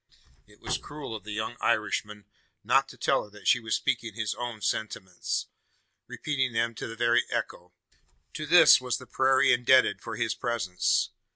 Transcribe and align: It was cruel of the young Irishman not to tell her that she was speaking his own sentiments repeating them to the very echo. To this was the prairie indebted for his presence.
It 0.47 0.59
was 0.61 0.79
cruel 0.79 1.15
of 1.15 1.25
the 1.25 1.31
young 1.31 1.57
Irishman 1.61 2.25
not 2.63 2.89
to 2.89 2.97
tell 2.97 3.25
her 3.25 3.29
that 3.29 3.47
she 3.47 3.59
was 3.59 3.75
speaking 3.75 4.15
his 4.15 4.33
own 4.33 4.59
sentiments 4.61 5.45
repeating 6.07 6.53
them 6.53 6.73
to 6.73 6.87
the 6.87 6.95
very 6.95 7.23
echo. 7.29 7.71
To 8.33 8.47
this 8.47 8.81
was 8.81 8.97
the 8.97 9.05
prairie 9.05 9.53
indebted 9.53 10.01
for 10.01 10.15
his 10.15 10.33
presence. 10.33 11.11